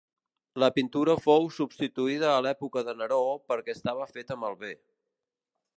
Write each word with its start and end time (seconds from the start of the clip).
La 0.61 0.69
pintura 0.77 1.15
fou 1.25 1.45
substituïda 1.57 2.31
a 2.37 2.41
l'època 2.47 2.85
de 2.89 2.97
Neró 3.03 3.21
perquè 3.53 3.77
estava 3.79 4.13
feta 4.15 4.41
malbé. 4.47 4.75